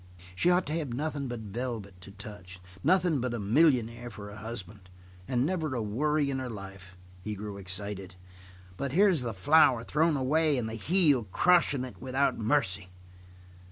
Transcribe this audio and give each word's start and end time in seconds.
She 0.33 0.49
ought 0.49 0.65
to 0.65 0.73
have 0.79 0.91
nothing 0.95 1.27
but 1.27 1.41
velvet 1.41 2.01
to 2.01 2.09
touch 2.09 2.59
nothing 2.83 3.21
but 3.21 3.35
a 3.35 3.39
millionaire 3.39 4.09
for 4.09 4.29
a 4.29 4.37
husband, 4.37 4.89
and 5.27 5.45
never 5.45 5.75
a 5.75 5.81
worry 5.83 6.31
in 6.31 6.39
her 6.39 6.49
life." 6.49 6.97
He 7.21 7.35
grew 7.35 7.57
excited. 7.57 8.15
"But 8.77 8.93
here's 8.93 9.21
the 9.21 9.31
flower 9.31 9.83
thrown 9.83 10.17
away 10.17 10.57
and 10.57 10.67
the 10.67 10.73
heel 10.73 11.25
crushing 11.25 11.83
it 11.83 12.01
without 12.01 12.35
mercy." 12.35 12.89